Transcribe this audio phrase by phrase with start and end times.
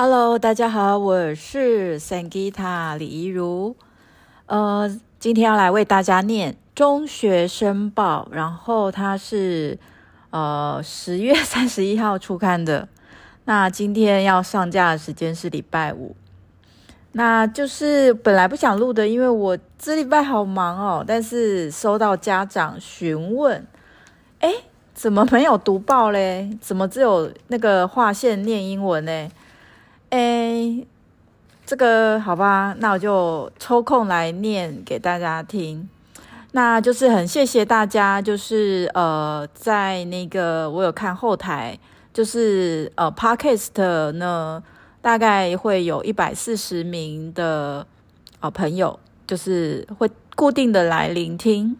[0.00, 3.74] Hello，大家好，我是 Sangita 李怡如。
[4.46, 4.88] 呃，
[5.18, 9.76] 今天要来为大家念中学生报，然后它是
[10.30, 12.86] 呃十月 三十一号出刊的。
[13.46, 16.14] 那今天要上架的时间是礼拜五。
[17.10, 21.04] 那就是本来不想录的，因为我这礼拜好忙哦。
[21.04, 23.66] 但是收到家长询问，
[24.38, 24.62] 诶，
[24.94, 26.56] 怎么没有读报嘞？
[26.60, 29.28] 怎么只有那个划线念英文呢？
[30.10, 30.86] 哎，
[31.66, 35.88] 这个好吧，那我就抽空来念给大家听。
[36.52, 41.78] 那就是很谢谢大家，就是呃，在那个我有看后台，
[42.12, 44.62] 就是呃，Podcast 呢，
[45.02, 47.86] 大概会有一百四十名的
[48.40, 51.76] 呃朋友，就是会固定的来聆听。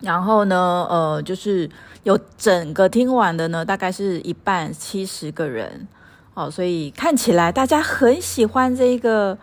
[0.00, 1.70] 然后呢，呃，就是
[2.02, 5.86] 有整个听完的呢，大概是一半七十个人。
[6.38, 9.36] 哦，所以看起来大家很喜欢这个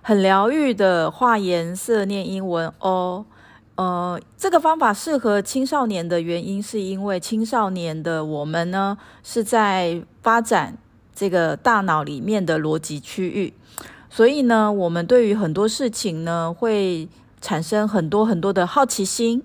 [0.00, 3.26] 很疗愈的画颜色念英文哦。
[3.74, 10.78] 呃，这个方法适合青少年的原因，是因为青少年的我们呢是在发展
[11.14, 13.52] 这个大脑里面的逻辑区域，
[14.08, 17.06] 所以呢，我们对于很多事情呢会
[17.42, 19.42] 产生很多很多的好奇心。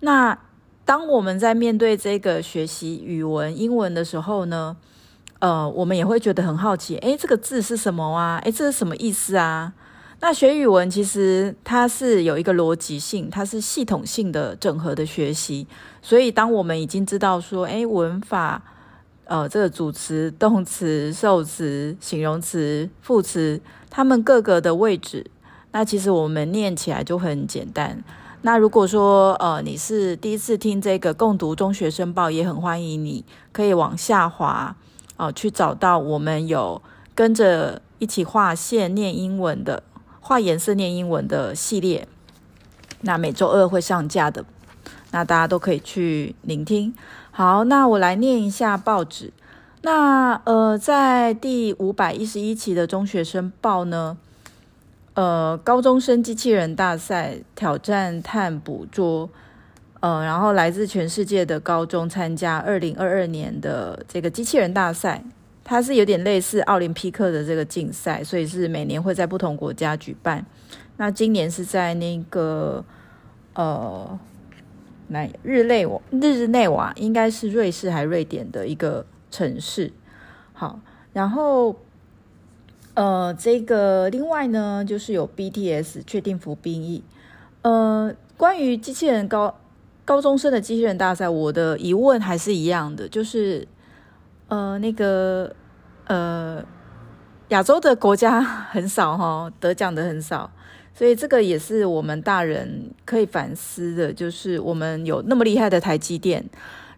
[0.00, 0.38] 那
[0.84, 4.76] 当我们在面对这个学习语文英文的时候呢，
[5.40, 8.40] 呃，我们也会觉得很好奇，诶，这个字是什么啊？
[8.44, 9.72] 诶，这是什么意思啊？
[10.20, 15.68] 那学语文其实它是有一个逻辑性，它是系统性的整合的学习。
[16.02, 18.60] 所以，当我们已经知道说，诶，文法，
[19.26, 25.30] 呃，这个主词、动词、受词、形容词、副词，它们各个的位置，
[25.70, 28.02] 那其实我们念起来就很简单。
[28.42, 34.74] 那如果说，呃，你是第一次听这个共读中学生报，也很欢迎你可以往下滑。
[35.18, 36.80] 哦，去找到我们有
[37.14, 39.82] 跟着一起画线念英文的，
[40.20, 42.08] 画颜色念英文的系列，
[43.00, 44.44] 那每周二会上架的，
[45.10, 46.94] 那大家都可以去聆听。
[47.32, 49.32] 好，那我来念一下报纸。
[49.82, 54.16] 那呃，在第五百一十一期的中学生报呢，
[55.14, 59.28] 呃，高中生机器人大赛挑战碳捕捉。
[60.00, 65.24] 呃，然后来自全世界的高中参加二零二二年的这个机器人大赛，
[65.64, 70.46] 它是有点类似奥林匹克的这个竞赛，所以是每年会在不同国家举办。
[70.98, 72.84] 那今年是在那个
[73.54, 74.18] 呃，
[75.08, 79.92] 那日内瓦，日内瓦应该是瑞士还瑞典的一个城市。
[80.52, 80.78] 好，
[81.12, 81.74] 然后
[82.94, 87.02] 呃，这个另外呢，就是有 BTS 确定服兵役。
[87.62, 89.58] 呃，关于机器人高。
[90.08, 93.68] 高中生的机器人大赛，我的疑问还是一样的，就是，
[94.48, 95.54] 呃，那个，
[96.06, 96.64] 呃，
[97.48, 100.50] 亚洲的国家很少哈，得奖的很少，
[100.94, 106.42] 所以这个也是我们大人可以反思的，就是我们有那么厉害的台积电，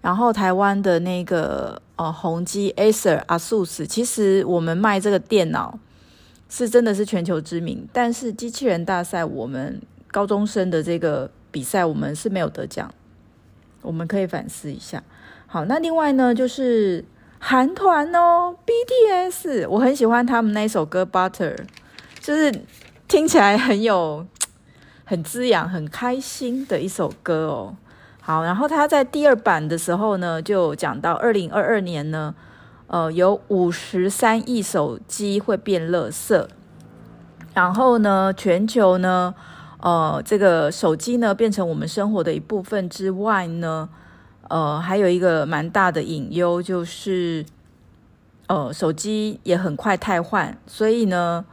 [0.00, 5.76] 然后台湾的那个呃宏基、Acer、ASUS，其实我们卖这个电脑
[6.48, 9.82] 是真的是全球知名，但是机器人大赛，我们
[10.12, 12.88] 高中生的这个比赛，我们是没有得奖。
[13.82, 15.02] 我们可以反思一下。
[15.46, 17.04] 好，那另外呢，就是
[17.38, 21.56] 韩团哦，BTS，我很喜欢他们那首歌《Butter》，
[22.20, 22.54] 就是
[23.08, 24.24] 听起来很有、
[25.04, 27.76] 很滋养、很开心的一首歌哦。
[28.20, 32.34] 好，然后他在第二版的时候呢，就讲到二零二二年呢，
[32.86, 36.46] 呃，有五十三亿手机会变垃圾，
[37.54, 39.34] 然后呢，全球呢。
[39.82, 43.88] 呃，这个手机呢，变成我们生活的一部分之外呢，
[44.48, 47.44] 呃，还有一个蛮大的隐忧，就是
[48.46, 50.56] 呃，手机也很快汰换。
[50.66, 51.44] 所以呢，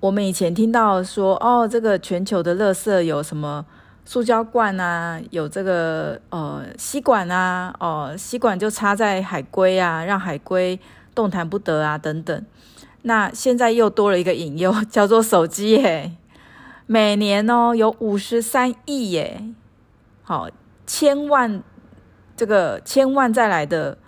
[0.00, 3.64] 我们以前听到说，哦，这个全球的垃圾有什么
[4.04, 10.78] 塑胶罐啊，有这个呃吸管啊，哦、吸管就插在海龟啊，让海龟
[11.14, 12.44] 动弹不得啊，等等。
[13.02, 16.12] 那现在又多了一个隐忧，叫做手机耶。
[16.88, 19.42] 每年哦，有五十三亿耶，
[20.22, 20.48] 好，
[20.86, 21.60] 千万
[22.36, 23.98] 这个千万再来的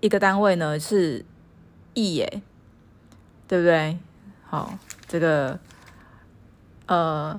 [0.00, 1.26] 一个单位呢是
[1.92, 2.40] 亿耶，
[3.46, 3.98] 对不对？
[4.46, 5.60] 好，这个
[6.86, 7.38] 呃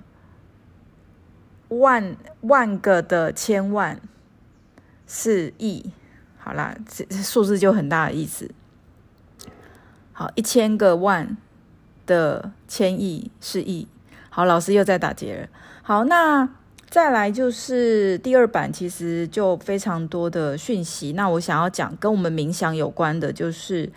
[1.70, 4.00] 万万个的千万
[5.08, 5.92] 是亿，
[6.38, 8.52] 好啦，这数字就很大的意思。
[10.14, 11.36] 好，一千个万
[12.06, 13.88] 的千亿是亿。
[14.40, 15.48] 好，老师又在打结了。
[15.82, 16.48] 好，那
[16.90, 21.12] 再来就是第二版，其实就非常多的讯息。
[21.12, 23.92] 那我想要讲跟我们冥想有关的，就是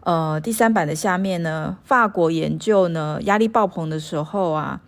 [0.00, 4.82] 呃，第三版的下面呢，法国研究呢，压力爆棚的时候啊，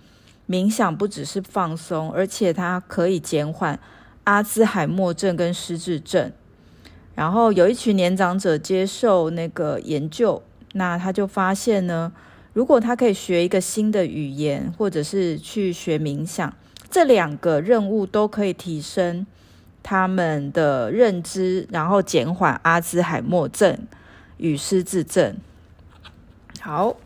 [0.47, 3.81] 冥想不只是放松，而且它可以减缓
[4.25, 6.31] 阿兹海默症跟失智症。
[7.15, 10.43] 然后有一群年长者接受那个研究，
[10.75, 12.13] 那他就发现呢，
[12.53, 16.53] 如果他可以学一个新的语言，或者是去学冥想，
[16.91, 19.25] 这两个任务都可以提升
[19.83, 23.79] 他们的认知，然后减缓阿兹海默症
[24.39, 25.37] 与失智症。
[26.61, 26.97] 好，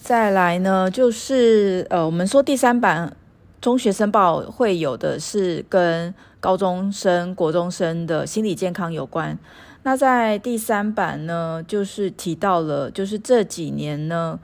[0.00, 3.14] 再来呢，就是呃，我们说第三版
[3.60, 9.38] 中学生报会有的是跟高中生、国中生的心理健康有关。
[9.82, 14.38] 那在第三版呢，就是提到了，就是这几年呢，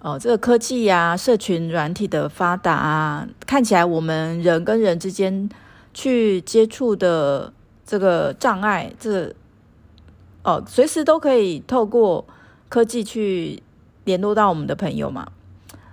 [0.00, 5.48] 哦、这个科技呀、啊、社群软体的发达啊，看起来我们人跟人之间
[5.94, 7.52] 去接触的
[7.86, 9.34] 这个障碍，这、
[10.42, 12.26] 哦，随时都可以透过
[12.68, 13.62] 科技去
[14.04, 15.28] 联络到我们的朋友嘛。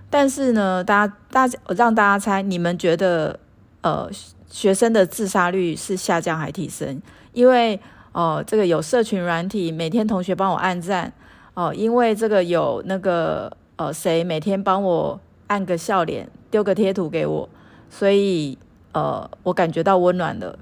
[0.09, 3.39] 但是呢，大家大家我让大家猜，你们觉得
[3.81, 4.09] 呃？
[4.49, 7.01] 学生的自杀率是下降还提升？
[7.33, 7.77] 因为
[8.17, 11.13] 哦、这个有社群软体，每天同学帮我按赞
[11.53, 17.47] 哦、因为这个有那个呃谁每天帮我按个笑脸，丢个贴图给我，
[17.91, 18.57] 所以
[18.91, 20.57] 呃我感觉到温暖了，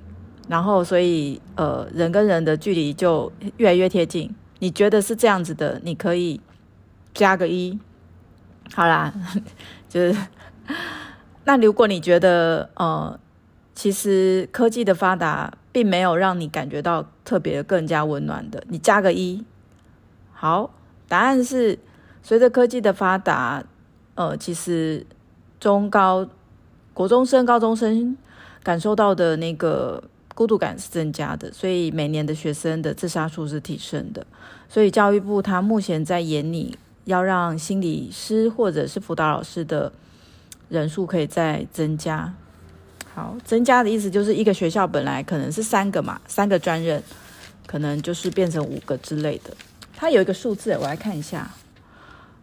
[0.49, 4.29] 然后所以呃人跟人的距离就越来越贴近。
[4.59, 5.79] 你觉得是这样子的？
[5.83, 6.41] 你可以
[7.13, 7.79] 加个一，
[8.73, 9.13] 好啦，
[9.87, 10.17] 就是
[11.45, 13.17] 那如果你觉得呃。
[13.77, 19.43] 其实科技的发达并没有让你感觉到特别更加温暖的，你加个一。
[20.31, 20.73] 好，
[21.09, 21.77] 答案是
[22.23, 23.61] 随着科技的发达，
[24.13, 25.05] 呃，其实
[25.59, 26.25] 中高
[26.93, 28.17] 国中生、高中生
[28.63, 30.01] 感受到的那个
[30.33, 34.25] 孤独感是增加的，所以每年的学生的自杀数是提升的。
[34.69, 39.91] 所以教育部他目前在研拟，要让心理师或者是辅导老师的
[40.69, 42.33] 人数可以再增加。
[43.15, 47.01] 好，增加的意思就是一个学校本来可能是三个嘛，三个专任，
[47.65, 49.55] 可能就是变成五个之类的。
[49.95, 51.49] 它有一个数字，我来看一下。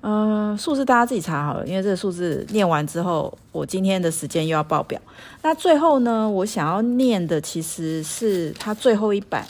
[0.01, 4.99] 呃，数字大家自己查好了，因为这个数字念完之后，我今天的时间又要报表。
[5.43, 9.45] 那最后呢，我想要念的其实是它最后一版。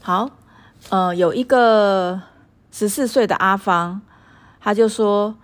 [0.00, 0.30] 好，
[0.90, 2.22] 呃，有一个
[2.70, 4.00] 十四岁的阿芳，
[4.60, 5.34] 他就说。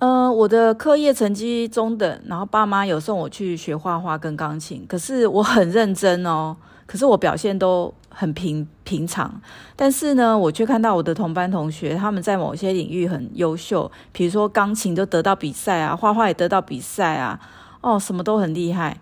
[0.00, 6.56] 嗯、我的课业成绩中等，然后爸妈有送我去学画画跟钢琴，可是我很认真哦，
[6.86, 9.40] 可是我表现都很平平常，
[9.74, 17.40] 但是呢，我却看到我的同班同学他们在某些领域很优秀，比如说钢琴都得到比赛啊，画画也得到比赛啊，
[17.80, 19.00] 哦，什么都很厉害，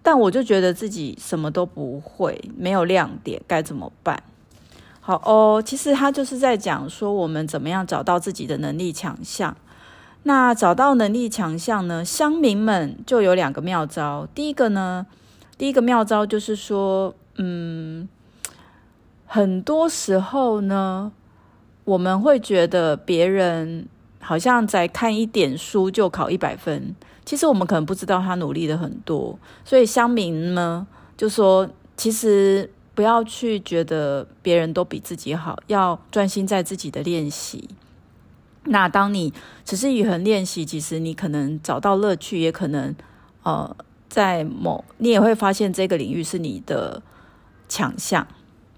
[0.00, 4.22] 但我就觉得自己什么都不会，没有亮点，该怎么办？
[5.00, 9.56] 好哦，其实他就是在讲说我们怎么样找到自己的能力强项。
[10.28, 12.04] 那找到能力强项呢？
[12.04, 14.28] 乡民们就有两个妙招。
[14.34, 15.06] 第一个呢，
[15.56, 18.06] 第一个妙招就是说，嗯，
[19.24, 21.10] 很多时候呢，
[21.84, 23.88] 我们会觉得别人
[24.20, 26.94] 好像在看一点书就考一百分，
[27.24, 29.38] 其实我们可能不知道他努力的很多。
[29.64, 31.66] 所以乡民呢，就说，
[31.96, 37.66] 其实不要去觉得别人都比自己好，要专心在自己的练习。
[38.68, 39.32] 那当你
[39.64, 42.94] 持之以恒练习，其实你可能找到乐趣，也可能
[43.42, 43.76] 呃，
[44.08, 47.02] 在某你也会发现这个领域是你的
[47.68, 48.26] 强项。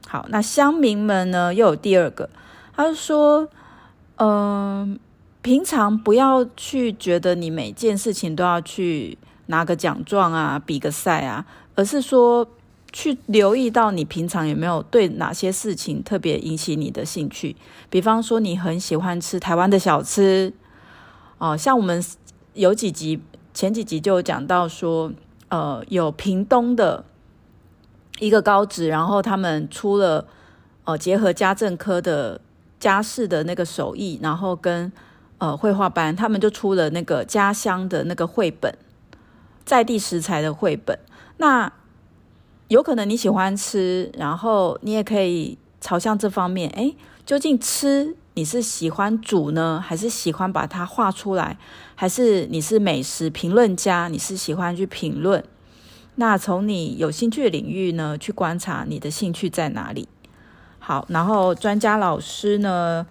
[0.06, 2.30] 好，那乡民们呢又有第二个，
[2.74, 3.48] 他说，
[4.16, 4.98] 嗯、
[5.42, 11.44] 平常不要去觉得你每件事情都要去拿个奖状啊，比个赛啊，
[11.74, 12.46] 而是说。
[12.92, 17.54] 去留意到你平常有没有对哪些事情特别引起你的兴趣，
[17.88, 20.52] 比方说你很喜欢吃台湾的小吃，
[21.38, 22.04] 哦，像我们
[22.54, 23.20] 有几集
[23.54, 25.12] 前几集就有讲到说，
[25.48, 27.04] 呃，有屏东的
[28.18, 30.26] 一个高职，然后他们出了
[30.84, 32.40] 呃结合家政科的
[32.80, 34.90] 家事的那个手艺，然后跟
[35.38, 38.76] 呃绘画班，他们就出了那个家乡的那个绘本，
[39.64, 40.98] 在地食材的绘本，
[41.36, 41.72] 那。
[42.70, 46.70] 有可能你喜欢吃，然后你也可以朝向这方面。
[46.70, 46.94] 诶，
[47.26, 51.58] 究竟吃你是喜欢煮呢，还是喜欢把它画出来？
[51.96, 55.42] 还是你是美食评论家，你是喜欢去评论？
[56.14, 60.06] 那从你有兴趣的领域呢，去观察你的兴趣在哪里。
[60.78, 63.04] 好，然后专家老师呢，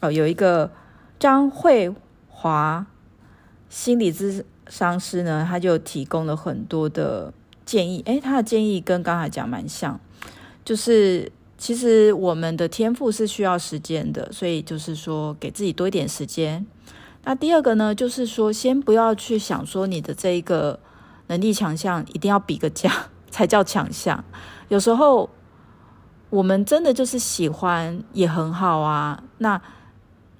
[0.00, 0.72] 呃，有一个
[1.20, 1.94] 张慧
[2.28, 2.84] 华
[3.68, 7.32] 心理咨商师呢，他就提供了很多的。
[7.66, 10.00] 建议，诶，他的建议跟刚才讲蛮像，
[10.64, 16.64] 就是其实我们的天赋是需要时间的，所以就是说给自己多一点时间。
[17.24, 20.78] 那第二个呢，就是说先不要去想说你的这一个
[21.26, 22.90] 能力强项一定要比个价
[23.30, 24.24] 才叫强项。
[24.68, 25.28] 有时候
[26.30, 29.60] 我们真的就是喜欢也很好啊，那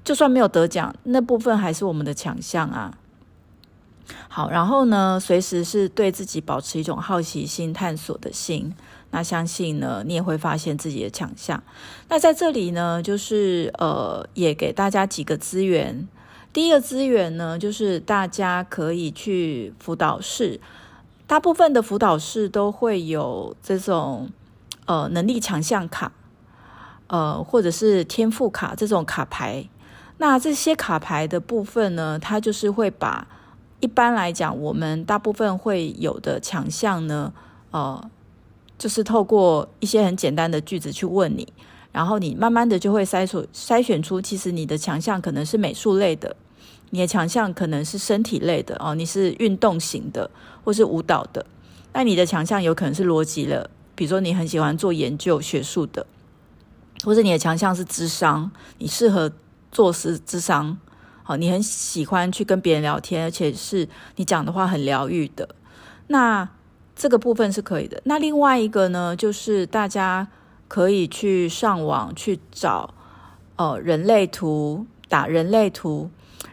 [0.05, 2.97] 就算没有得奖，那部分还是我们的强项啊。
[4.37, 8.75] 好，然后呢，随时是对自己保持一种好奇心、探索的心。
[9.11, 11.63] 那相信呢，你也会发现自己的强项。
[12.11, 16.07] 那在这里呢，就是呃，也给大家几个资源。
[16.53, 20.61] 第一个资源呢，就是大家可以去辅导室，
[21.27, 24.29] 大部分的辅导室都会有这种
[24.85, 26.13] 呃能力强项卡，
[27.07, 29.67] 呃，或者是天赋卡这种卡牌。
[30.19, 33.27] 那这些卡牌的部分呢，它就是会把。
[33.81, 37.33] 一般来讲，我们大部分会有的强项呢，
[37.71, 38.11] 呃，
[38.79, 41.47] 就是透过一些很简单的句子去问你，
[41.93, 46.35] 然后你慢慢的就会筛出筛选出，其实你的强项可能是美术类的，
[46.91, 50.31] 你的强项可能是身体类的哦，你是运动型的
[50.65, 51.45] 或是舞蹈的，
[51.93, 56.07] 那你的强项有可能是逻辑了，比如说你很喜欢做研究学术的，
[57.05, 59.31] 或者你的强项是智商，你适合
[59.71, 60.79] 做是智商。
[61.29, 65.57] 好，你很喜欢去跟别人聊天，而且是你讲的话很疗愈的，
[66.07, 66.49] 那
[66.95, 68.01] 这个部分是可以的。
[68.05, 70.29] 那另外一个呢，就是大家
[70.69, 72.95] 可以去上网去找，
[73.57, 76.09] 呃，人类图，打人类图，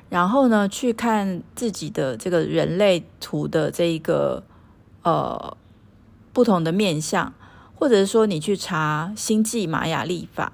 [0.09, 4.43] 然后呢，去看自己的这个人类图的这一个
[5.03, 5.55] 呃
[6.33, 7.31] 不同的面相，
[7.75, 10.51] 或者是说你去查星际玛雅历法，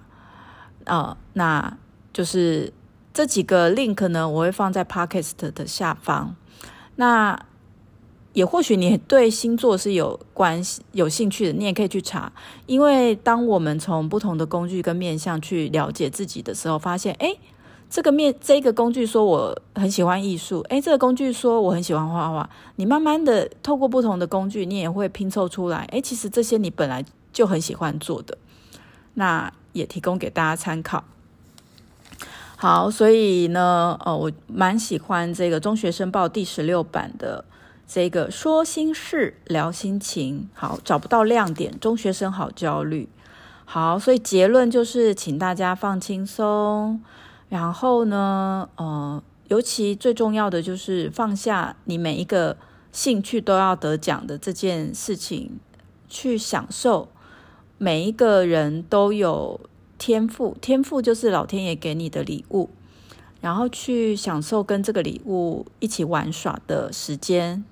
[0.83, 1.77] 呃，那
[2.11, 2.73] 就是。
[3.19, 6.33] 这几个 link 呢，我会放在 podcast 的下方。
[6.95, 7.37] 那
[8.31, 12.31] 也或许你对星座是有关系、有兴趣的，你也可以去查。
[12.65, 17.35] 因为当我们从不同的工具跟面向去了解自己的时候，发现，哎，
[17.89, 22.49] 这个面这个工具说我很喜欢艺术，哎，这个工具说我很喜欢画画。
[22.77, 28.37] 你慢慢的透过不同的工具，你也会拼凑出来，哎，其实这些你本来就很喜欢做的。
[29.15, 31.03] 那也提供给大家参考。
[32.61, 37.45] 好，所以呢，呃，我蛮喜欢这个《中学生报》第十六版的
[37.87, 40.49] 这个说心事、聊心情。
[40.53, 43.07] 好，找不到亮点，中学生好焦虑。
[43.63, 47.01] 好，所以结论就是，请大家放轻松。
[47.47, 52.57] 然后呢，呃，尤其最重要的就是放下你每一个
[52.91, 55.61] 兴趣都要得奖的这件事情，
[56.09, 57.07] 去享受
[57.77, 59.61] 每一个人都有。
[59.99, 62.69] 天赋，天赋就是老天爷给你的礼物，
[63.41, 67.63] 然后去享受跟这个礼物一起玩耍的时间。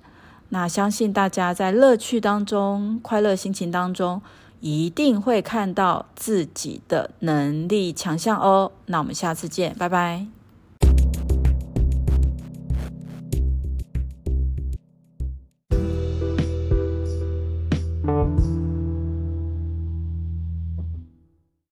[0.50, 4.22] 那相信大家在乐趣当中、快乐心情当中，
[4.60, 8.72] 一定会看到自己的能力强项哦。
[8.86, 10.37] 那我们下次见，拜拜。